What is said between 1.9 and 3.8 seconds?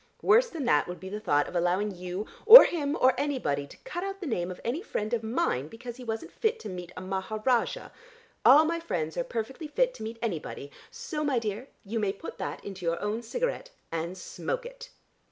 you or him or anybody to